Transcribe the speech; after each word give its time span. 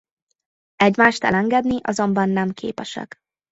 Egymást 0.75 1.23
elengedni 1.23 1.77
azonban 1.81 2.29
nem 2.29 2.49
képesek. 2.49 3.17